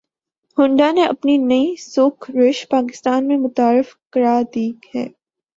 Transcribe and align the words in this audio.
Honda 0.57 0.89
نے 0.91 1.03
اپنی 1.05 1.35
نئی 1.49 1.65
سوک 1.83 2.17
رش 2.37 2.67
پاکستان 2.69 3.27
میں 3.27 3.37
متعارف 3.37 3.95
کرا 4.13 4.39
دی 4.55 4.69
ہے 4.91 5.05